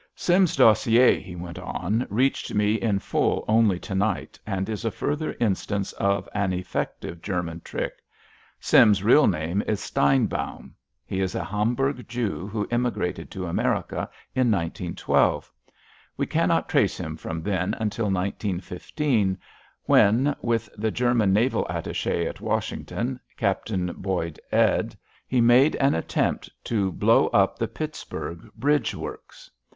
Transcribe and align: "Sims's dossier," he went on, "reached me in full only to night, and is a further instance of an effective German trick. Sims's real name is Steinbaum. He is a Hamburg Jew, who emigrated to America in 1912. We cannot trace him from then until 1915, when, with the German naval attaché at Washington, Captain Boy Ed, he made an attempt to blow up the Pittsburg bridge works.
"Sims's 0.15 0.55
dossier," 0.57 1.19
he 1.19 1.35
went 1.35 1.59
on, 1.59 2.07
"reached 2.09 2.55
me 2.55 2.73
in 2.73 2.97
full 2.97 3.45
only 3.47 3.77
to 3.81 3.93
night, 3.93 4.39
and 4.47 4.67
is 4.67 4.83
a 4.83 4.89
further 4.89 5.35
instance 5.39 5.91
of 5.93 6.27
an 6.33 6.53
effective 6.53 7.21
German 7.21 7.61
trick. 7.63 7.97
Sims's 8.59 9.03
real 9.03 9.27
name 9.27 9.61
is 9.67 9.79
Steinbaum. 9.79 10.73
He 11.05 11.19
is 11.21 11.35
a 11.35 11.43
Hamburg 11.43 12.07
Jew, 12.07 12.47
who 12.47 12.67
emigrated 12.71 13.29
to 13.29 13.45
America 13.45 14.09
in 14.33 14.49
1912. 14.49 15.51
We 16.17 16.25
cannot 16.25 16.67
trace 16.67 16.97
him 16.99 17.15
from 17.15 17.43
then 17.43 17.75
until 17.79 18.05
1915, 18.09 19.37
when, 19.83 20.35
with 20.41 20.67
the 20.79 20.89
German 20.89 21.31
naval 21.31 21.65
attaché 21.65 22.27
at 22.27 22.41
Washington, 22.41 23.19
Captain 23.37 23.93
Boy 23.93 24.33
Ed, 24.51 24.97
he 25.27 25.41
made 25.41 25.75
an 25.75 25.93
attempt 25.93 26.49
to 26.63 26.91
blow 26.91 27.27
up 27.27 27.59
the 27.59 27.67
Pittsburg 27.67 28.49
bridge 28.57 28.95
works. 28.95 29.51